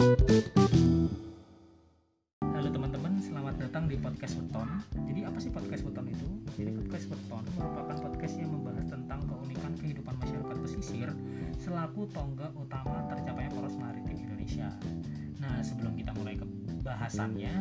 Halo 0.00 0.16
teman-teman, 2.72 3.20
selamat 3.20 3.60
datang 3.60 3.84
di 3.84 4.00
podcast 4.00 4.40
Weton. 4.40 4.80
Jadi 4.96 5.28
apa 5.28 5.36
sih 5.36 5.52
podcast 5.52 5.84
Weton 5.84 6.08
itu? 6.08 6.24
Jadi 6.56 6.72
podcast 6.72 7.12
Weton 7.12 7.44
merupakan 7.60 8.08
podcast 8.08 8.34
yang 8.40 8.48
membahas 8.48 8.88
tentang 8.88 9.20
keunikan 9.28 9.76
kehidupan 9.76 10.16
masyarakat 10.16 10.56
pesisir 10.64 11.12
selaku 11.60 12.08
tonggak 12.16 12.48
utama 12.56 13.12
tercapainya 13.12 13.52
poros 13.52 13.76
maritim 13.76 14.16
Indonesia. 14.24 14.72
Nah, 15.36 15.60
sebelum 15.60 15.92
kita 15.92 16.16
mulai 16.16 16.32
ke 16.40 16.48
bahasannya, 16.80 17.52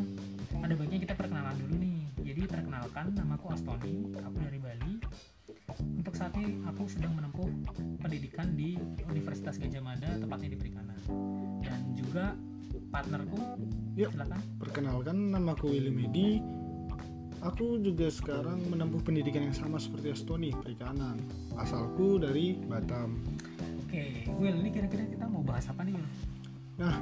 ada 0.64 0.74
baiknya 0.80 1.00
kita 1.12 1.20
perkenalan 1.20 1.60
dulu 1.60 1.76
nih. 1.76 2.08
Jadi 2.24 2.48
perkenalkan, 2.48 3.20
namaku 3.20 3.52
Astoni, 3.52 4.16
aku 4.16 4.40
dari 4.40 4.64
Bali. 4.64 4.89
Saat 6.20 6.36
ini 6.36 6.59
aku 6.67 6.83
sedang 6.91 7.15
menempuh 7.15 7.47
pendidikan 8.04 8.51
di 8.51 8.75
Universitas 9.07 9.55
Gajah 9.55 9.79
Mada, 9.79 10.19
tepatnya 10.19 10.51
di 10.51 10.59
Perikanan. 10.59 10.99
Dan 11.63 11.95
juga 11.95 12.36
partnerku, 12.91 13.39
Yuk. 13.96 14.11
silakan. 14.11 14.43
Perkenalkan, 14.60 15.15
namaku 15.32 15.71
Willy 15.71 15.87
Medi. 15.87 16.43
Aku 17.39 17.79
juga 17.79 18.11
sekarang 18.11 18.68
menempuh 18.68 19.00
pendidikan 19.00 19.47
yang 19.47 19.55
sama 19.55 19.79
seperti 19.79 20.11
Astoni, 20.11 20.51
perikanan. 20.51 21.15
Asalku 21.55 22.19
dari 22.19 22.60
Batam. 22.68 23.15
Oke, 23.88 24.27
Will, 24.43 24.60
ini 24.60 24.75
kira-kira 24.75 25.07
kita 25.07 25.24
mau 25.24 25.39
bahas 25.39 25.71
apa 25.71 25.88
nih, 25.88 25.96
Will? 25.96 26.10
Nah, 26.79 26.96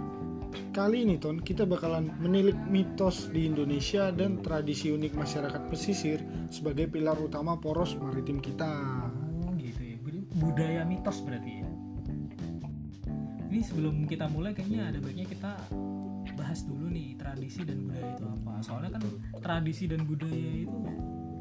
kali 0.73 1.05
ini 1.05 1.21
Ton, 1.21 1.37
kita 1.37 1.69
bakalan 1.69 2.09
menilik 2.17 2.57
mitos 2.65 3.29
di 3.29 3.45
Indonesia 3.45 4.09
dan 4.09 4.41
tradisi 4.41 4.89
unik 4.89 5.13
masyarakat 5.13 5.61
pesisir 5.69 6.19
sebagai 6.49 6.89
pilar 6.89 7.15
utama 7.21 7.53
poros 7.61 7.93
maritim 7.93 8.41
kita. 8.41 8.65
Oh, 9.45 9.53
gitu 9.53 9.81
ya. 9.85 9.97
Bud- 10.01 10.25
Budaya 10.37 10.81
mitos 10.81 11.21
berarti 11.21 11.61
ya. 11.61 11.69
Ini 13.47 13.63
sebelum 13.63 14.03
kita 14.05 14.27
mulai 14.27 14.51
kayaknya 14.51 14.91
ada 14.91 14.99
baiknya 14.99 15.25
kita 15.29 15.51
bahas 16.37 16.61
dulu 16.61 16.93
nih 16.93 17.17
tradisi 17.17 17.65
dan 17.65 17.89
budaya 17.89 18.13
itu 18.13 18.25
apa. 18.27 18.53
Soalnya 18.61 18.89
kan 18.97 19.03
tradisi 19.41 19.89
dan 19.89 20.05
budaya 20.05 20.51
itu 20.61 20.77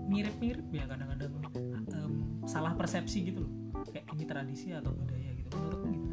mirip-mirip 0.07 0.65
ya 0.71 0.87
kadang-kadang 0.87 1.33
em, 1.93 2.13
salah 2.47 2.73
persepsi 2.73 3.33
gitu 3.33 3.45
loh. 3.45 3.53
Kayak 3.93 4.07
ini 4.17 4.25
tradisi 4.25 4.69
atau 4.73 4.95
budaya 4.95 5.31
gitu. 5.37 5.51
Menurutmu 5.53 5.89
gimana? 5.93 6.06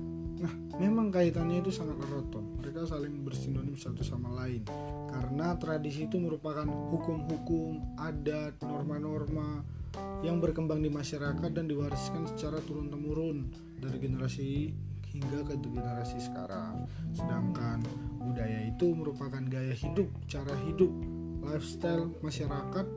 Nah, 0.44 0.52
memang 0.76 1.08
kaitannya 1.08 1.64
itu 1.64 1.72
sangat 1.72 1.96
erat 2.04 2.28
Ton. 2.28 2.60
Mereka 2.60 2.84
saling 2.84 3.24
bersinonim 3.24 3.80
satu 3.80 4.04
sama 4.04 4.28
lain. 4.44 4.68
Karena 5.08 5.56
tradisi 5.56 6.12
itu 6.12 6.20
merupakan 6.20 6.68
hukum-hukum, 6.68 7.96
adat, 7.96 8.60
norma-norma 8.60 9.64
yang 10.20 10.44
berkembang 10.44 10.84
di 10.84 10.92
masyarakat 10.92 11.48
dan 11.48 11.66
diwariskan 11.72 12.28
secara 12.28 12.60
turun-temurun 12.60 13.48
dari 13.80 13.98
generasi 14.04 14.76
hingga 15.16 15.48
ke 15.48 15.56
generasi 15.64 16.20
sekarang. 16.20 16.92
Sedangkan 17.16 17.80
budaya 18.20 18.68
itu 18.68 18.92
merupakan 18.92 19.40
gaya 19.48 19.72
hidup, 19.72 20.12
cara 20.28 20.52
hidup, 20.68 20.92
lifestyle 21.40 22.12
masyarakat 22.20 22.88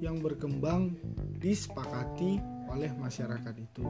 yang 0.00 0.18
berkembang 0.18 0.96
disepakati 1.38 2.40
oleh 2.72 2.90
masyarakat 2.96 3.54
itu. 3.54 3.84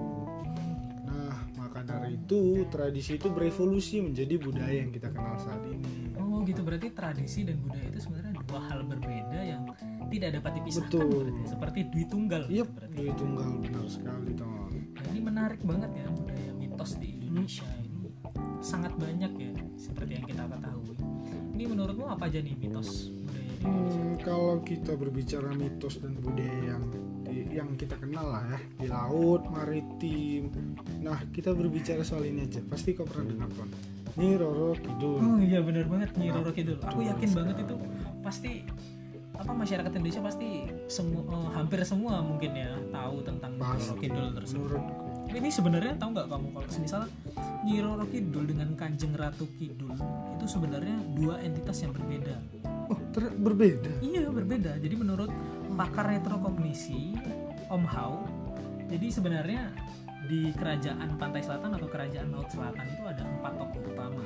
Dari 1.86 2.17
itu 2.17 2.41
tradisi 2.69 3.17
itu 3.17 3.28
berevolusi 3.33 3.97
menjadi 4.05 4.34
budaya 4.36 4.77
yang 4.86 4.92
kita 4.92 5.09
kenal 5.11 5.36
saat 5.41 5.62
ini. 5.67 6.14
Oh, 6.20 6.45
gitu 6.45 6.61
berarti 6.64 6.92
tradisi 6.92 7.45
dan 7.45 7.61
budaya 7.64 7.86
itu 7.89 8.00
sebenarnya 8.00 8.33
dua 8.45 8.61
hal 8.69 8.81
berbeda 8.86 9.41
yang 9.41 9.62
tidak 10.11 10.41
dapat 10.41 10.53
dipisahkan 10.61 10.91
Betul. 10.91 11.08
berarti. 11.08 11.42
Seperti 11.48 11.78
dui 11.91 12.05
tunggal 12.08 12.42
Iya, 12.51 12.64
berarti. 12.67 12.95
duit 12.97 13.14
tunggal 13.17 13.51
benar 13.62 13.86
sekali, 13.86 14.31
Ton. 14.36 14.70
Nah, 14.70 15.05
ini 15.11 15.20
menarik 15.20 15.61
banget 15.64 15.91
ya 15.97 16.06
budaya 16.12 16.51
mitos 16.56 16.91
di 16.98 17.08
Indonesia 17.17 17.69
ini 17.81 18.08
sangat 18.61 18.92
banyak 19.01 19.33
ya 19.36 19.53
seperti 19.77 20.11
yang 20.20 20.27
kita 20.28 20.45
ketahui. 20.45 20.97
Ini 21.56 21.64
menurutmu 21.69 22.08
apa 22.08 22.28
aja 22.28 22.41
nih 22.41 22.56
mitos? 22.56 23.12
Hmm, 23.61 24.16
kalau 24.25 24.61
kita 24.64 24.97
berbicara 24.97 25.53
mitos 25.56 26.00
dan 26.00 26.16
budaya 26.16 26.77
yang 26.77 26.84
yang 27.51 27.68
kita 27.74 27.98
kenal 27.98 28.30
lah 28.30 28.46
ya 28.46 28.61
di 28.79 28.86
laut, 28.86 29.42
maritim. 29.51 30.55
Nah, 31.02 31.18
kita 31.34 31.51
berbicara 31.51 32.01
soal 32.07 32.27
ini 32.27 32.46
aja. 32.46 32.62
Pasti 32.62 32.95
kau 32.95 33.05
pernah 33.05 33.27
dengar, 33.27 33.51
Ton. 33.58 33.70
Nyi 34.18 34.34
Roro 34.39 34.74
Kidul. 34.74 35.18
Oh 35.23 35.39
iya 35.39 35.62
benar 35.62 35.86
banget 35.86 36.11
Nyi 36.18 36.34
Roro 36.34 36.51
Kidul. 36.51 36.79
Aku 36.83 37.01
yakin 37.05 37.30
banget 37.30 37.57
itu 37.62 37.74
pasti 38.20 38.52
apa 39.40 39.57
masyarakat 39.57 39.89
Indonesia 39.96 40.20
pasti 40.20 40.68
semua 40.84 41.23
eh, 41.24 41.48
hampir 41.57 41.80
semua 41.86 42.20
mungkin 42.20 42.52
ya 42.52 42.77
tahu 42.90 43.23
tentang 43.23 43.55
Nyi 43.57 43.63
Roro 43.63 43.79
Pasti. 43.79 44.01
Kidul 44.02 44.27
tersebut. 44.34 44.67
Menurutku. 44.67 45.05
Ini 45.30 45.48
sebenarnya 45.55 45.92
tahu 45.95 46.11
nggak 46.11 46.27
kamu 46.27 46.46
kalau 46.51 46.67
misalnya 46.83 47.08
Nyi 47.63 47.77
Roro 47.80 48.05
Kidul 48.11 48.45
dengan 48.51 48.68
Kanjeng 48.74 49.14
Ratu 49.14 49.46
Kidul 49.57 49.95
itu 50.34 50.46
sebenarnya 50.51 50.96
dua 51.14 51.39
entitas 51.39 51.79
yang 51.86 51.95
berbeda. 51.95 52.34
Oh, 52.90 52.98
ter- 53.14 53.30
berbeda. 53.39 54.02
Iya 54.02 54.27
berbeda. 54.34 54.83
Jadi 54.83 54.95
menurut 54.98 55.30
pakar 55.78 56.11
retrokognisi 56.11 57.14
Om 57.70 57.84
Hao, 57.86 58.27
jadi 58.90 59.06
sebenarnya 59.14 59.70
di 60.27 60.51
kerajaan 60.51 61.14
pantai 61.14 61.42
selatan 61.42 61.78
atau 61.78 61.86
kerajaan 61.86 62.34
laut 62.34 62.51
selatan 62.51 62.83
itu 62.83 63.02
ada 63.06 63.23
empat 63.23 63.52
tokoh 63.62 63.80
utama. 63.95 64.24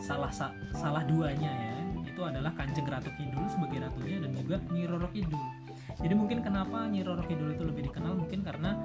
Salah 0.00 0.28
sa- 0.28 0.52
salah 0.76 1.04
duanya 1.08 1.48
ya 1.48 1.76
itu 2.04 2.20
adalah 2.20 2.52
Kanjeng 2.52 2.84
Ratu 2.84 3.08
Kidul 3.16 3.48
sebagai 3.48 3.80
ratunya 3.80 4.20
dan 4.20 4.32
juga 4.36 4.60
Nyi 4.68 4.84
Roro 4.84 5.08
Kidul. 5.08 5.40
Jadi 6.00 6.14
mungkin 6.16 6.44
kenapa 6.44 6.84
Nyi 6.84 7.00
Roro 7.00 7.24
Kidul 7.24 7.56
itu 7.56 7.64
lebih 7.64 7.88
dikenal 7.88 8.12
mungkin 8.16 8.44
karena 8.44 8.76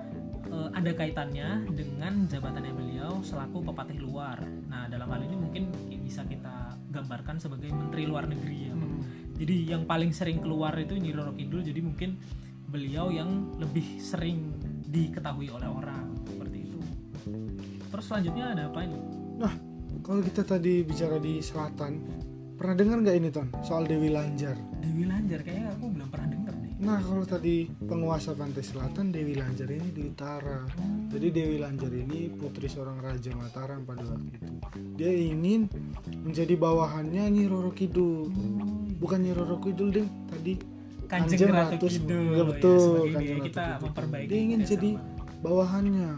eh, 0.47 0.69
ada 0.71 0.91
kaitannya 0.95 1.67
dengan 1.75 2.31
jabatannya 2.31 2.71
beliau 2.71 3.19
selaku 3.19 3.59
pepatih 3.71 3.99
luar. 3.99 4.39
Nah 4.71 4.87
dalam 4.87 5.11
hal 5.11 5.19
ini 5.23 5.35
mungkin 5.35 5.67
bisa 5.99 6.23
kita 6.23 6.79
gambarkan 6.95 7.35
sebagai 7.41 7.75
Menteri 7.75 8.07
Luar 8.07 8.23
Negeri 8.23 8.71
ya. 8.71 8.73
Hmm. 8.75 8.84
Jadi 9.35 9.67
yang 9.67 9.83
paling 9.83 10.15
sering 10.15 10.39
keluar 10.39 10.71
itu 10.79 10.95
Nyi 10.95 11.11
Roro 11.11 11.35
Kidul 11.35 11.59
jadi 11.59 11.83
mungkin 11.83 12.15
beliau 12.71 13.11
yang 13.11 13.59
lebih 13.59 13.99
sering 13.99 14.55
diketahui 14.87 15.51
oleh 15.51 15.67
orang 15.67 16.15
seperti 16.23 16.71
itu. 16.71 16.79
Terus 17.91 18.05
selanjutnya 18.07 18.45
ada 18.55 18.63
apa 18.71 18.79
ini? 18.83 18.99
Nah, 19.35 19.53
kalau 19.99 20.21
kita 20.23 20.47
tadi 20.47 20.83
bicara 20.87 21.19
di 21.19 21.43
selatan, 21.43 21.91
pernah 22.55 22.75
dengar 22.79 23.03
nggak 23.03 23.17
ini 23.19 23.29
Ton 23.31 23.47
soal 23.63 23.83
Dewi 23.83 24.07
Lanjar? 24.11 24.55
Dewi 24.79 25.03
Lanjar 25.03 25.43
kayaknya 25.43 25.75
aku 25.75 25.85
belum 25.91 26.07
pernah. 26.07 26.34
Nah, 26.85 27.01
kalau 27.01 27.25
tadi 27.25 27.65
penguasa 27.65 28.37
pantai 28.37 28.61
selatan 28.61 29.09
Dewi 29.09 29.33
Lanjar 29.33 29.73
ini 29.73 29.89
di 29.89 30.05
utara. 30.05 30.69
Jadi 31.09 31.33
Dewi 31.33 31.57
Lanjar 31.57 31.89
ini 31.89 32.29
putri 32.29 32.69
seorang 32.69 33.01
raja 33.01 33.33
Mataram 33.33 33.81
pada 33.81 34.05
waktu 34.05 34.37
itu. 34.37 34.53
Dia 34.93 35.09
ingin 35.09 35.65
menjadi 36.21 36.53
bawahannya 36.53 37.25
Nyi 37.33 37.49
Roro 37.49 37.73
Kidul. 37.73 38.29
Bukan 39.01 39.17
Nyi 39.17 39.33
Roro 39.33 39.57
Kidul 39.57 39.97
deh, 39.97 40.05
tadi 40.29 40.61
Kanjeng 41.09 41.49
Ratu 41.49 41.73
Ratu 41.73 41.87
Kidul. 41.89 42.37
Ya, 42.37 42.43
betul, 42.45 42.77
sebagai 42.77 43.13
Kanjeng 43.17 43.33
Ratu 43.33 43.47
kita 43.49 43.65
Kidul. 43.65 43.81
memperbaiki. 43.81 44.29
Dia 44.29 44.39
ingin 44.45 44.59
jadi 44.61 44.89
bawahannya. 45.41 46.11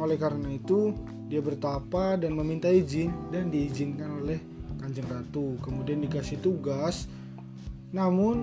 Oleh 0.00 0.16
karena 0.16 0.48
itu, 0.48 0.96
dia 1.28 1.44
bertapa 1.44 2.16
dan 2.16 2.32
meminta 2.32 2.72
izin 2.72 3.12
dan 3.28 3.52
diizinkan 3.52 4.24
oleh 4.24 4.40
Kanjeng 4.80 5.12
Ratu. 5.12 5.60
Kemudian 5.60 6.00
dikasih 6.00 6.40
tugas. 6.40 7.04
Namun 7.90 8.36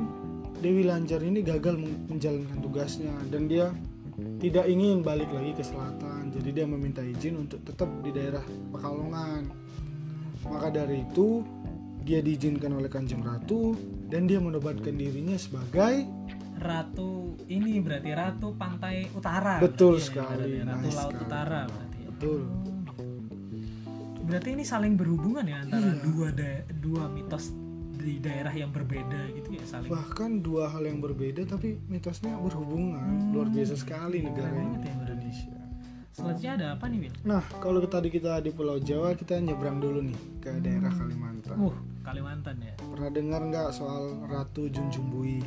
Dewi 0.58 0.84
Lanjar 0.84 1.22
ini 1.22 1.40
gagal 1.40 1.76
men- 1.76 2.08
menjalankan 2.08 2.60
tugasnya 2.60 3.14
dan 3.28 3.46
dia 3.46 3.70
tidak 4.38 4.66
ingin 4.66 5.02
balik 5.02 5.30
lagi 5.30 5.54
ke 5.54 5.62
selatan. 5.62 6.30
Jadi 6.32 6.50
dia 6.52 6.66
meminta 6.66 7.00
izin 7.00 7.38
untuk 7.40 7.62
tetap 7.62 7.88
di 8.02 8.10
daerah 8.10 8.42
Pekalongan. 8.72 9.46
Maka 10.44 10.68
dari 10.72 11.04
itu 11.04 11.46
dia 12.02 12.20
diizinkan 12.20 12.72
oleh 12.72 12.88
Kanjeng 12.88 13.20
Ratu 13.20 13.76
dan 14.08 14.26
dia 14.26 14.40
menobatkan 14.40 14.94
dirinya 14.94 15.36
sebagai 15.36 16.08
Ratu 16.58 17.38
ini 17.46 17.78
berarti 17.78 18.10
Ratu 18.12 18.48
Pantai 18.52 19.06
Utara. 19.12 19.60
Betul 19.60 19.96
berarti 19.96 20.02
ya, 20.02 20.08
sekali, 20.10 20.46
ibaratnya. 20.50 20.66
Ratu 20.66 20.82
nice 20.82 20.96
Laut 20.96 21.06
sekali. 21.06 21.22
Utara 21.24 21.60
berarti. 21.64 21.98
ya. 21.98 22.08
betul. 22.10 22.40
Berarti 24.20 24.50
ini 24.52 24.64
saling 24.66 24.94
berhubungan 24.94 25.46
ya 25.46 25.58
antara 25.62 25.88
Iya. 25.88 26.02
dua 26.04 26.28
da- 26.32 26.66
dua 26.76 27.04
mitos 27.08 27.46
di 28.08 28.16
daerah 28.18 28.50
yang 28.50 28.72
berbeda 28.72 29.20
gitu 29.34 29.52
ya 29.52 29.64
saling. 29.66 29.92
bahkan 29.92 30.40
dua 30.40 30.68
hal 30.68 30.82
yang 30.82 30.98
berbeda 30.98 31.44
tapi 31.44 31.76
mitosnya 31.86 32.32
berhubungan 32.38 33.04
Hmm. 33.04 33.32
luar 33.32 33.48
biasa 33.50 33.76
sekali 33.76 34.24
negara 34.24 34.48
banget 34.50 34.82
ya, 34.82 34.94
Indonesia 34.98 35.54
Selanjutnya 36.10 36.54
ada 36.56 36.68
apa 36.74 36.86
nih, 36.88 37.00
Win? 37.04 37.14
nah 37.22 37.44
kalau 37.60 37.78
tadi 37.86 38.10
kita 38.10 38.40
di 38.40 38.50
Pulau 38.50 38.80
Jawa 38.80 39.14
kita 39.14 39.38
nyebrang 39.38 39.78
dulu 39.78 40.02
nih 40.02 40.18
ke 40.40 40.50
daerah 40.58 40.90
Kalimantan 40.90 41.56
Uh, 41.60 41.76
Kalimantan 42.02 42.56
ya. 42.58 42.74
pernah 42.80 43.12
dengar 43.12 43.42
nggak 43.44 43.70
soal 43.70 44.24
Ratu 44.26 44.66
Junjung 44.66 45.12
Bui 45.12 45.44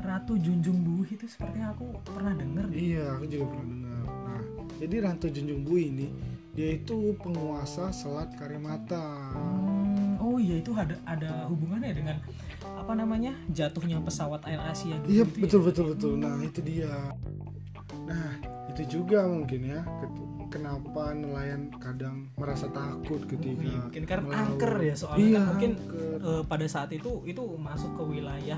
Ratu 0.00 0.34
Junjung 0.34 0.80
Buih 0.80 1.10
itu 1.10 1.26
sepertinya 1.26 1.70
aku 1.70 1.84
pernah 2.02 2.32
denger 2.32 2.64
deh. 2.66 2.78
iya 2.78 3.04
aku 3.12 3.28
juga 3.28 3.44
pernah 3.48 3.66
dengar 3.68 4.04
nah 4.24 4.42
jadi 4.76 4.94
Ratu 5.02 5.26
Junjung 5.28 5.60
Bui 5.62 5.82
ini 5.86 6.08
dia 6.50 6.68
itu 6.72 6.96
penguasa 7.14 7.92
Selat 7.92 8.34
Karimata 8.34 9.04
Hmm, 9.30 9.67
oh 10.28 10.38
iya 10.38 10.56
itu 10.58 10.70
ada 10.72 10.94
ada 11.04 11.48
hubungannya 11.48 11.92
dengan 11.92 12.16
apa 12.60 12.92
namanya 12.92 13.32
jatuhnya 13.48 13.96
pesawat 13.98 14.44
Air 14.44 14.60
Asia 14.62 14.94
dulu 14.98 15.08
Iya 15.08 15.24
gitu 15.24 15.34
ya? 15.34 15.42
betul 15.42 15.60
betul 15.64 15.84
betul. 15.90 16.12
Nah 16.16 16.36
itu 16.40 16.60
dia. 16.60 16.92
Nah 18.04 18.28
itu 18.68 18.82
juga 18.90 19.24
mungkin 19.24 19.60
ya. 19.64 19.80
kenapa 20.48 21.12
nelayan 21.12 21.68
kadang 21.76 22.24
merasa 22.34 22.68
takut 22.68 23.20
ketika 23.22 23.68
mungkin 23.84 24.02
karena 24.02 24.24
melaut. 24.26 24.44
angker 24.48 24.74
ya 24.80 24.94
soalnya 24.96 25.20
Iya, 25.20 25.36
kan 25.36 25.44
mungkin 25.46 25.70
eh, 26.24 26.42
pada 26.42 26.66
saat 26.66 26.88
itu 26.88 27.10
itu 27.22 27.42
masuk 27.54 27.92
ke 27.92 28.04
wilayah 28.08 28.56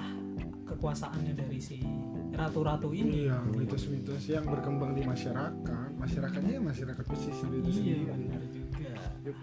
kekuasaannya 0.65 1.35
dari 1.35 1.59
si 1.59 1.83
ratu-ratu 2.31 2.95
ini 2.95 3.27
Iya, 3.27 3.43
mitos-mitos 3.45 4.23
yang 4.25 4.47
berkembang 4.47 4.95
di 4.95 5.03
masyarakat. 5.03 5.89
Masyarakatnya 5.99 6.53
ya 6.57 6.63
masyarakat 6.63 7.05
pesisir 7.05 7.51
itu 7.51 7.59
iya 7.59 7.75
sendiri. 7.75 8.03
benar 8.07 8.43
juga 8.47 8.93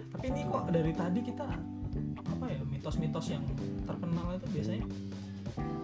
tapi 0.10 0.26
ini 0.26 0.42
kok 0.48 0.64
dari 0.72 0.94
tadi 0.96 1.20
kita 1.22 1.48
apa 2.38 2.54
ya 2.54 2.62
mitos-mitos 2.70 3.26
yang 3.34 3.44
terkenal 3.90 4.38
itu 4.38 4.48
biasanya 4.54 4.86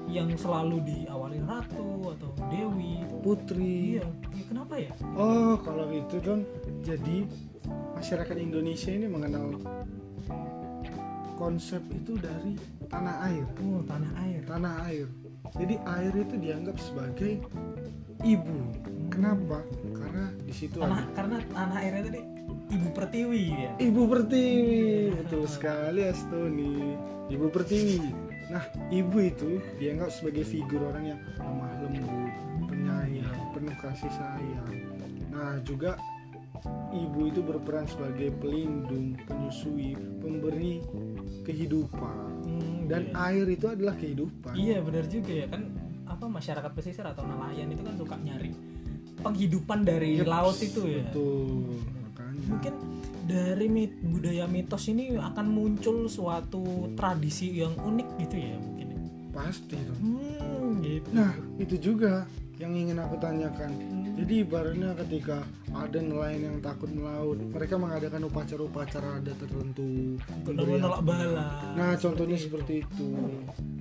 yang 0.05 0.29
selalu 0.37 0.77
diawali 0.85 1.41
ratu 1.49 2.13
atau 2.13 2.29
dewi 2.53 3.01
itu 3.01 3.15
Putri. 3.25 3.97
iya 3.97 4.05
iya, 4.05 4.43
kenapa 4.45 4.73
ya 4.77 4.93
Oh, 5.17 5.57
kalau 5.57 5.89
itu 5.89 6.21
dong. 6.21 6.45
Jadi 6.85 7.25
masyarakat 7.97 8.37
Indonesia 8.37 8.93
ini 8.93 9.09
mengenal 9.09 9.57
konsep 11.33 11.81
itu 11.89 12.13
dari 12.21 12.53
tanah 12.85 13.25
air. 13.25 13.45
oh 13.65 13.81
tanah 13.89 14.11
air 14.21 14.41
Tanah 14.45 14.73
air. 14.85 15.07
Jadi 15.57 15.75
air 15.81 16.13
itu 16.13 16.35
dianggap 16.37 16.77
sebagai 16.77 17.41
ibu. 18.21 18.57
Kenapa? 19.09 19.65
Karena 19.97 20.29
di 20.45 20.53
situ 20.53 20.77
tanah 20.77 21.01
ada 21.01 21.13
karena 21.17 21.35
tanah 21.49 21.77
airnya 21.81 22.03
tadi 22.05 22.21
ibu 22.73 22.87
pertiwi 22.93 23.43
ya 23.53 23.71
Ibu 23.77 24.01
Pertiwi. 24.09 24.85
Betul 25.23 25.43
sekali 25.45 26.01
Astoni. 26.07 26.97
Ibu 27.29 27.47
Pertiwi. 27.49 27.99
Nah, 28.51 28.63
ibu 28.93 29.17
itu 29.23 29.57
dianggap 29.81 30.13
sebagai 30.13 30.45
figur 30.45 30.83
orang 30.83 31.15
yang 31.15 31.19
lemah 31.41 31.73
lembut, 31.81 32.33
penyayang, 32.69 33.39
penuh 33.55 33.75
kasih 33.81 34.11
sayang. 34.13 34.73
Nah, 35.33 35.57
juga 35.65 35.97
ibu 36.93 37.27
itu 37.27 37.41
berperan 37.41 37.89
sebagai 37.89 38.29
pelindung, 38.37 39.17
penyusui, 39.25 39.97
pemberi 40.21 40.83
kehidupan. 41.47 42.45
Hmm, 42.45 42.85
Dan 42.85 43.09
iya. 43.09 43.33
air 43.33 43.45
itu 43.49 43.65
adalah 43.71 43.95
kehidupan. 43.97 44.53
Iya 44.53 44.83
benar 44.83 45.07
juga 45.09 45.31
ya 45.33 45.47
kan 45.49 45.73
apa 46.05 46.25
masyarakat 46.29 46.71
pesisir 46.77 47.03
atau 47.07 47.25
nelayan 47.25 47.71
itu 47.73 47.81
kan 47.81 47.95
suka 47.97 48.15
nyari 48.21 48.53
penghidupan 49.23 49.87
dari 49.87 50.19
Yeps, 50.19 50.29
laut 50.29 50.57
itu 50.59 50.81
ya. 50.83 51.03
Betul. 51.09 52.02
Mungkin 52.47 52.73
dari 53.23 53.67
mit- 53.71 54.03
budaya 54.03 54.43
mitos 54.45 54.91
ini 54.91 55.15
akan 55.15 55.47
muncul 55.47 56.11
suatu 56.11 56.91
tradisi 56.95 57.55
yang 57.63 57.75
unik 57.79 58.09
gitu 58.27 58.35
ya 58.35 58.55
mungkin. 58.59 58.87
ya. 58.91 58.99
pasti 59.33 59.75
dong. 59.81 59.97
Hmm, 59.97 60.69
gitu. 60.85 61.09
Nah, 61.09 61.33
itu 61.57 61.75
juga 61.81 62.29
yang 62.61 62.75
ingin 62.77 63.01
aku 63.01 63.17
tanyakan. 63.17 63.71
Jadi 64.13 64.45
ibaratnya 64.45 64.93
ketika 65.05 65.41
ada 65.73 65.97
nelayan 65.97 66.41
yang 66.53 66.57
takut 66.61 66.85
melaut, 66.93 67.41
mereka 67.49 67.81
mengadakan 67.81 68.29
upacara-upacara 68.29 69.17
adat 69.17 69.37
tertentu. 69.41 70.21
Untuk 70.45 70.65
menolak 70.69 71.01
bala. 71.01 71.73
Nah, 71.73 71.97
contohnya 71.97 72.37
seperti 72.37 72.85
itu. 72.85 73.09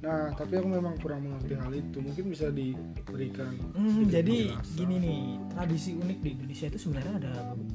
Nah, 0.00 0.32
tapi 0.32 0.56
aku 0.56 0.69
memang 0.73 0.96
kurang 1.05 1.29
mengerti 1.29 1.52
hal 1.52 1.73
itu. 1.76 2.00
Mungkin 2.00 2.25
bisa 2.32 2.49
diberikan. 2.49 3.52
Hmm, 3.76 4.08
jadi 4.08 4.56
penjelasan. 4.56 4.76
gini 4.81 4.96
nih, 5.05 5.23
tradisi 5.52 5.90
unik 6.00 6.19
di 6.25 6.29
Indonesia 6.32 6.67
itu 6.73 6.78
sebenarnya 6.81 7.14
ada 7.20 7.35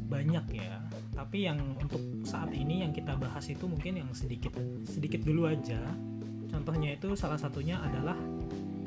banyak 0.09 0.45
ya. 0.57 0.75
Tapi 1.13 1.37
yang 1.45 1.59
untuk 1.77 2.01
saat 2.25 2.49
ini 2.57 2.81
yang 2.81 2.91
kita 2.91 3.13
bahas 3.21 3.45
itu 3.47 3.69
mungkin 3.69 4.01
yang 4.01 4.09
sedikit 4.17 4.57
sedikit 4.83 5.21
dulu 5.21 5.45
aja. 5.45 5.79
Contohnya 6.49 6.97
itu 6.97 7.13
salah 7.13 7.37
satunya 7.37 7.77
adalah 7.77 8.17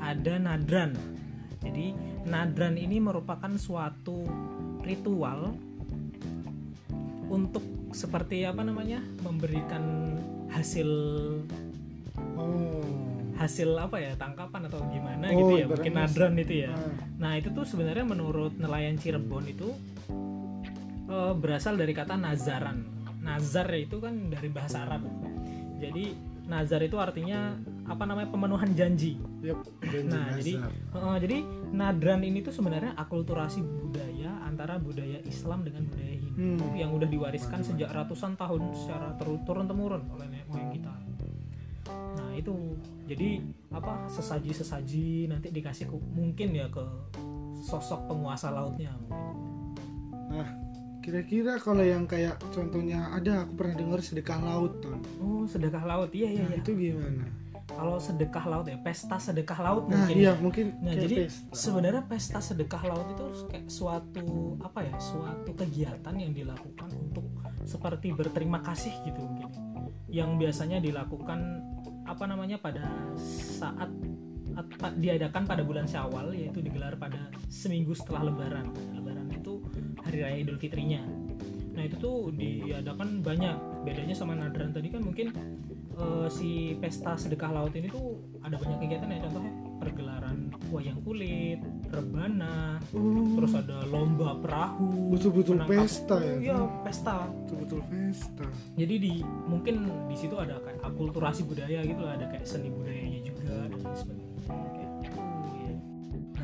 ada 0.03 0.35
nadran. 0.43 0.99
Jadi 1.61 1.93
nadran 2.25 2.75
ini 2.75 2.97
merupakan 2.99 3.53
suatu 3.55 4.25
ritual 4.81 5.53
untuk 7.31 7.63
seperti 7.93 8.43
apa 8.43 8.65
namanya 8.65 9.03
memberikan 9.23 10.17
hasil 10.51 10.91
Oh. 12.41 12.85
hasil 13.37 13.73
apa 13.81 13.97
ya 13.97 14.13
tangkapan 14.21 14.69
atau 14.69 14.85
gimana 14.93 15.33
Oh, 15.33 15.57
gitu 15.57 15.65
ya 15.65 15.67
mungkin 15.69 15.93
nadran 15.97 16.37
itu 16.37 16.69
ya. 16.69 16.73
Nah, 16.73 16.93
Nah 17.17 17.33
itu 17.41 17.49
tuh 17.49 17.65
sebenarnya 17.65 18.05
menurut 18.05 18.53
nelayan 18.57 19.01
Cirebon 19.01 19.45
itu 19.49 19.73
eh, 21.09 21.33
berasal 21.37 21.81
dari 21.81 21.97
kata 21.97 22.21
nazaran. 22.21 22.85
Nazar 23.21 23.69
itu 23.73 23.97
kan 24.01 24.29
dari 24.29 24.49
bahasa 24.53 24.85
Arab. 24.85 25.09
Jadi 25.81 26.13
nazar 26.51 26.83
itu 26.83 26.99
artinya 26.99 27.55
apa 27.87 28.03
namanya 28.03 28.29
pemenuhan 28.29 28.75
janji. 28.75 29.15
yep, 29.39 29.63
janji 29.81 30.11
Nah 30.11 30.35
jadi 30.35 30.53
nazar. 30.59 30.99
eh, 30.99 31.19
jadi 31.23 31.37
nadran 31.71 32.21
ini 32.21 32.43
tuh 32.43 32.51
sebenarnya 32.51 32.93
akulturasi 32.95 33.63
budaya 33.63 34.35
antara 34.43 34.77
budaya 34.77 35.23
Islam 35.23 35.63
dengan 35.63 35.87
budaya 35.87 36.11
Hindu 36.11 36.39
Hmm. 36.41 36.73
yang 36.75 36.91
udah 36.91 37.05
diwariskan 37.05 37.61
sejak 37.61 37.91
ratusan 37.91 38.35
tahun 38.35 38.73
secara 38.75 39.15
turun 39.45 39.67
temurun 39.67 40.03
oleh 40.11 40.27
nenek 40.27 40.49
moyang 40.49 40.73
kita. 40.73 40.93
Nah 41.91 42.31
itu 42.33 42.55
jadi 43.05 43.43
apa 43.71 44.09
sesaji 44.09 44.51
sesaji 44.51 45.07
nanti 45.27 45.51
dikasih 45.51 45.87
mungkin 45.91 46.49
ya 46.51 46.67
ke 46.67 46.81
sosok 47.61 48.09
penguasa 48.09 48.49
lautnya 48.49 48.91
mungkin. 48.97 49.21
Nah, 50.31 50.49
kira-kira 51.01 51.57
kalau 51.57 51.81
yang 51.81 52.05
kayak 52.05 52.37
contohnya 52.53 53.09
ada 53.11 53.45
aku 53.45 53.53
pernah 53.57 53.75
dengar 53.75 54.01
sedekah 54.01 54.39
laut 54.39 54.73
tuh. 54.79 54.97
Oh 55.19 55.45
sedekah 55.45 55.83
laut 55.83 56.11
iya 56.13 56.29
iya 56.31 56.45
Nah, 56.45 56.53
iya. 56.53 56.61
itu 56.61 56.71
gimana? 56.73 57.25
Kalau 57.71 57.97
sedekah 57.97 58.45
laut 58.45 58.67
ya 58.67 58.77
pesta 58.79 59.17
sedekah 59.17 59.61
laut 59.63 59.85
Nah, 59.87 60.05
mungkin. 60.05 60.17
iya 60.19 60.27
ya. 60.29 60.33
mungkin 60.37 60.67
Nah 60.79 60.93
kayak 60.93 61.03
jadi 61.07 61.17
pesta. 61.25 61.55
sebenarnya 61.55 62.03
pesta 62.05 62.39
sedekah 62.39 62.83
laut 62.85 63.07
itu 63.09 63.25
kayak 63.47 63.67
suatu 63.67 64.27
apa 64.61 64.81
ya 64.83 64.95
suatu 64.99 65.51
kegiatan 65.55 66.15
yang 66.15 66.33
dilakukan 66.35 66.89
untuk 66.93 67.25
seperti 67.65 68.11
berterima 68.13 68.61
kasih 68.61 68.93
gitu 69.03 69.21
mungkin 69.21 69.49
yang 70.11 70.35
biasanya 70.37 70.83
dilakukan 70.83 71.63
apa 72.05 72.25
namanya 72.27 72.59
pada 72.59 72.83
saat 73.57 73.87
diadakan 74.99 75.47
pada 75.47 75.63
bulan 75.63 75.87
Syawal 75.87 76.35
yaitu 76.35 76.59
digelar 76.61 76.99
pada 76.99 77.31
seminggu 77.47 77.95
setelah 77.95 78.29
Lebaran. 78.29 78.67
Lebaran 78.93 79.20
hari 80.11 80.27
raya 80.27 80.37
Idul 80.43 80.59
Fitrinya. 80.59 80.99
Nah 81.71 81.87
itu 81.87 81.95
tuh 82.03 82.35
diadakan 82.35 83.23
banyak. 83.23 83.87
Bedanya 83.87 84.13
sama 84.19 84.35
Nadran 84.35 84.75
tadi 84.75 84.91
kan 84.91 85.07
mungkin 85.07 85.31
eh, 85.95 86.27
si 86.27 86.75
pesta 86.83 87.15
sedekah 87.15 87.55
laut 87.55 87.71
ini 87.79 87.87
tuh 87.87 88.19
ada 88.43 88.59
banyak 88.59 88.83
kegiatan 88.83 89.07
ya 89.07 89.23
contohnya 89.23 89.53
pergelaran 89.81 90.53
wayang 90.69 91.01
kulit, 91.07 91.63
rebana, 91.89 92.77
Oh, 92.93 93.39
terus 93.39 93.55
ada 93.57 93.87
lomba 93.89 94.37
perahu, 94.43 95.15
betul-betul 95.15 95.63
pesta 95.65 96.21
ya. 96.21 96.37
Iya 96.53 96.59
pesta. 96.85 97.31
Betul-betul 97.47 97.81
pesta. 97.89 98.47
Jadi 98.77 98.95
di 98.99 99.13
mungkin 99.25 99.89
di 100.11 100.17
situ 100.19 100.37
ada 100.37 100.61
kayak 100.61 100.85
akulturasi 100.85 101.49
budaya 101.49 101.81
gitu 101.87 102.03
lah, 102.03 102.19
ada 102.19 102.27
kayak 102.29 102.45
seni 102.45 102.69
budayanya 102.69 103.21
juga 103.25 103.71
dan 103.73 103.81
sebagainya. 103.95 104.27
Gitu, 105.01 105.19
ya. 105.65 105.75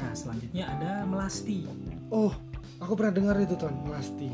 Nah 0.01 0.13
selanjutnya 0.17 0.65
ada 0.65 0.91
melasti. 1.05 1.69
Oh, 2.09 2.33
aku 2.79 2.93
pernah 2.95 3.13
dengar 3.15 3.37
itu 3.39 3.55
Ton, 3.55 3.75
melasti. 3.85 4.31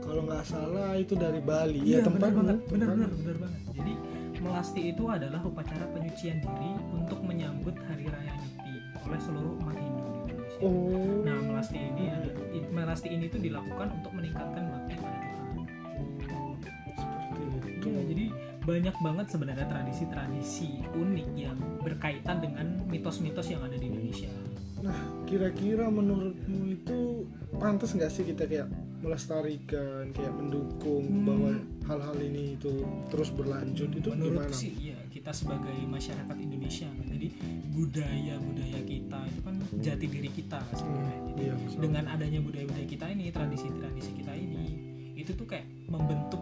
Kalau 0.00 0.22
nggak 0.22 0.44
salah 0.46 0.94
itu 0.94 1.18
dari 1.18 1.42
Bali. 1.42 1.82
ya 1.82 1.98
benar 1.98 2.06
tempatmu. 2.14 2.36
banget, 2.38 2.58
benar 2.70 2.86
Tempatmu. 2.86 2.94
benar 2.94 3.10
benar 3.18 3.36
banget. 3.42 3.60
Jadi 3.74 3.92
melasti 4.38 4.80
itu 4.94 5.04
adalah 5.10 5.40
upacara 5.42 5.84
penyucian 5.90 6.38
diri 6.38 6.70
untuk 6.94 7.18
menyambut 7.20 7.74
hari 7.90 8.06
raya 8.06 8.32
Nyepi 8.32 8.74
oleh 9.02 9.20
seluruh 9.20 9.52
umat 9.58 9.74
Hindu 9.74 10.04
di 10.06 10.30
Indonesia. 10.30 10.60
Oh. 10.62 11.20
Nah 11.26 11.38
melasti 11.42 11.78
ini 11.80 12.04
ada 12.06 12.28
melasti 12.70 13.08
ini 13.10 13.26
tuh 13.26 13.40
dilakukan 13.42 13.88
untuk 13.98 14.12
meningkatkan 14.14 14.62
bakti 14.70 14.94
pada 14.94 15.18
Tuhan. 15.18 15.66
seperti 16.62 17.70
itu. 17.74 17.86
Iya, 17.86 18.00
jadi 18.06 18.24
banyak 18.62 18.96
banget 18.98 19.26
sebenarnya 19.30 19.66
tradisi-tradisi 19.66 20.70
unik 20.94 21.28
yang 21.34 21.58
berkaitan 21.82 22.38
dengan 22.38 22.66
mitos-mitos 22.86 23.46
yang 23.46 23.62
ada 23.62 23.74
di 23.74 23.86
Indonesia. 23.86 24.30
Nah, 24.76 24.98
kira-kira 25.24 25.86
menurutmu 25.88 26.68
itu 26.68 27.24
pantas 27.56 27.90
nggak 27.90 28.08
sih 28.08 28.24
kita 28.24 28.44
kayak 28.44 28.68
melestarikan, 28.96 30.08
kayak 30.10 30.32
mendukung 30.32 31.04
Hmm. 31.04 31.24
bahwa 31.24 31.50
hal-hal 31.86 32.16
ini 32.18 32.54
itu 32.54 32.72
terus 33.06 33.30
berlanjut 33.30 33.90
itu 33.90 34.08
Menurut 34.10 34.44
gimana? 34.44 34.52
sih, 34.52 34.72
iya 34.74 34.98
kita 35.06 35.30
sebagai 35.30 35.76
masyarakat 35.82 36.36
Indonesia 36.36 36.88
kan, 36.88 37.06
jadi 37.06 37.28
budaya-budaya 37.70 38.80
kita 38.82 39.18
itu 39.26 39.40
kan 39.42 39.54
jati 39.78 40.06
diri 40.06 40.30
kita 40.30 40.58
sebenarnya. 40.70 41.18
Jadi 41.26 41.42
Iya, 41.42 41.54
dengan 41.76 42.04
adanya 42.08 42.40
budaya-budaya 42.40 42.86
kita 42.86 43.06
ini, 43.08 43.28
tradisi-tradisi 43.28 44.10
kita 44.14 44.32
ini, 44.32 44.64
itu 45.14 45.30
tuh 45.30 45.46
kayak 45.46 45.64
membentuk 45.86 46.40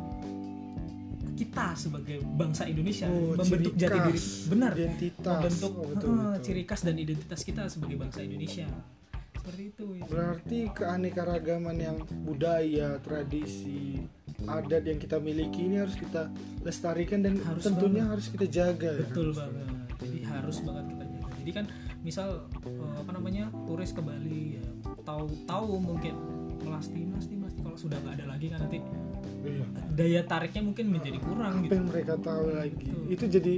kita 1.34 1.74
sebagai 1.74 2.22
bangsa 2.32 2.62
Indonesia, 2.64 3.10
Oh, 3.10 3.34
membentuk 3.34 3.74
ciri 3.74 3.82
jati 3.82 3.98
diri, 4.00 4.14
khas, 4.14 4.26
benar, 4.46 4.70
identitas. 4.72 5.34
membentuk 5.36 5.72
Oh, 5.72 5.84
betul, 5.84 6.10
betul. 6.14 6.40
ciri 6.40 6.62
khas 6.62 6.80
dan 6.82 6.94
identitas 6.96 7.40
kita 7.42 7.62
sebagai 7.66 7.96
bangsa 7.98 8.22
Indonesia. 8.22 8.66
Seperti 9.44 9.62
itu. 9.68 9.84
ya. 9.92 10.02
Berarti 10.08 10.58
keanekaragaman 10.72 11.76
yang 11.76 11.96
budaya, 12.24 12.96
tradisi, 12.98 14.00
adat 14.42 14.82
yang 14.82 14.96
kita 14.96 15.20
miliki 15.20 15.68
ini 15.68 15.76
harus 15.78 15.92
kita 15.94 16.32
lestarikan 16.60 17.20
dan 17.20 17.36
Harus 17.38 17.60
tentunya 17.62 18.02
banget. 18.02 18.12
harus 18.16 18.26
kita 18.32 18.46
jaga. 18.48 18.90
ya? 18.90 19.04
Betul 19.04 19.28
banget. 19.30 19.66
Jadi 20.00 20.18
harus 20.24 20.56
banget 20.58 20.84
kita 20.88 21.04
jaga. 21.04 21.28
Jadi 21.38 21.50
kan 21.52 21.64
misal 22.00 22.28
eh, 22.58 22.94
apa 22.96 23.10
namanya 23.12 23.44
turis 23.64 23.92
ke 23.92 24.00
Bali 24.00 24.56
ya 24.56 24.64
tahu 25.04 25.24
tahu 25.44 25.76
mungkin 25.76 26.12
melasti 26.60 27.00
melasti 27.00 27.32
melasti 27.32 27.60
kalau 27.60 27.76
sudah 27.76 27.96
nggak 28.00 28.14
ada 28.16 28.26
lagi 28.28 28.46
kan 28.48 28.60
nanti 28.60 28.78
iya 29.40 29.64
daya 29.92 30.20
tariknya 30.24 30.62
mungkin 30.64 30.84
menjadi 30.92 31.18
kurang 31.20 31.60
apa 31.60 31.64
gitu 31.64 31.74
yang 31.76 31.88
mereka 31.88 32.14
tahu 32.20 32.44
lagi 32.52 32.88
Betul. 32.88 33.08
itu 33.08 33.24
jadi 33.30 33.54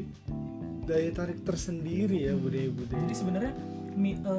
daya 0.82 1.10
tarik 1.10 1.38
tersendiri 1.42 2.18
ya 2.22 2.34
budaya-budaya 2.34 3.02
jadi 3.02 3.14
sebenarnya 3.14 3.52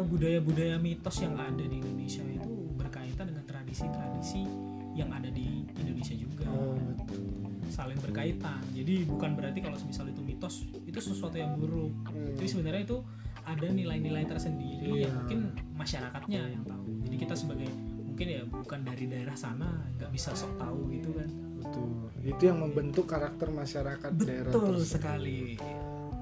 budaya-budaya 0.07 0.77
mitos 0.77 1.17
yang 1.25 1.33
ada 1.35 1.65
di 1.65 1.81
Indonesia 1.81 2.21
itu 2.21 2.51
berkaitan 2.77 3.33
dengan 3.33 3.45
tradisi-tradisi 3.49 4.45
yang 4.93 5.09
ada 5.13 5.29
di 5.29 5.65
Indonesia 5.77 6.13
juga. 6.17 6.45
Oh 6.49 6.77
betul. 6.77 7.21
Saling 7.69 7.99
berkaitan. 8.01 8.61
Jadi 8.73 9.05
bukan 9.05 9.37
berarti 9.37 9.59
kalau 9.61 9.77
misal 9.85 10.09
itu 10.09 10.21
mitos 10.21 10.65
itu 10.85 10.99
sesuatu 11.01 11.37
yang 11.37 11.57
buruk. 11.57 11.93
Hmm. 12.09 12.33
tapi 12.37 12.47
sebenarnya 12.49 12.81
itu 12.85 12.97
ada 13.45 13.67
nilai-nilai 13.69 14.25
tersendiri. 14.25 15.05
Yang 15.05 15.13
mungkin 15.13 15.39
masyarakatnya 15.77 16.41
yang 16.53 16.63
tahu. 16.65 16.89
Jadi 17.09 17.15
kita 17.17 17.35
sebagai 17.37 17.69
mungkin 18.01 18.27
ya 18.33 18.41
bukan 18.49 18.79
dari 18.81 19.05
daerah 19.05 19.37
sana 19.37 19.69
nggak 19.97 20.09
bisa 20.09 20.33
sok 20.33 20.57
tahu 20.57 20.89
gitu 20.89 21.13
kan. 21.13 21.29
Betul. 21.61 21.89
Itu 22.25 22.41
yang 22.49 22.59
membentuk 22.61 23.05
karakter 23.05 23.49
masyarakat 23.53 24.11
daerah 24.17 24.49
betul 24.49 24.81
sekali. 24.81 25.57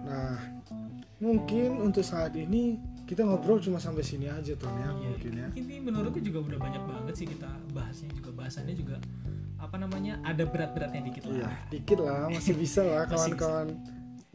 Nah 0.03 0.39
mungkin 1.23 1.79
untuk 1.79 2.03
saat 2.03 2.35
ini 2.35 2.75
kita 3.05 3.21
ngobrol 3.21 3.62
cuma 3.62 3.77
sampai 3.77 4.01
sini 4.01 4.25
aja 4.25 4.57
tuh 4.57 4.65
ya 4.65 4.89
Iya, 4.89 5.09
mungkin 5.13 5.31
ya 5.38 5.47
ini 5.53 5.75
menurutku 5.81 6.19
juga 6.21 6.41
udah 6.41 6.59
banyak 6.59 6.83
banget 6.89 7.13
sih 7.13 7.27
kita 7.29 7.50
bahasnya 7.74 8.09
juga 8.17 8.29
bahasannya 8.33 8.75
juga 8.75 8.97
apa 9.62 9.75
namanya 9.77 10.17
ada 10.25 10.43
berat-beratnya 10.45 11.01
dikit 11.05 11.24
lah 11.29 11.53
dikit 11.69 12.00
lah, 12.01 12.27
masih 12.33 12.53
bisa 12.57 12.81
lah 12.81 13.05
kawan-kawan 13.12 13.77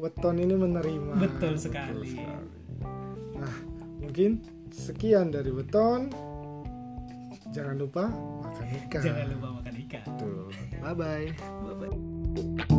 weton 0.01 0.37
ini 0.41 0.55
menerima. 0.57 1.13
Betul 1.21 1.61
sekali. 1.61 2.25
Nah, 3.37 3.57
mungkin 4.01 4.41
sekian 4.73 5.29
dari 5.29 5.53
weton. 5.53 6.09
Jangan 7.51 7.77
lupa 7.83 8.07
makan 8.47 8.67
ikan. 8.87 9.03
jangan 9.03 9.27
lupa 9.35 9.49
makan 9.59 9.75
ikan 9.85 10.05
Betul. 10.07 10.47
Bye 10.79 10.95
bye. 10.95 11.27
bye 11.67 11.75
bye 11.75 12.79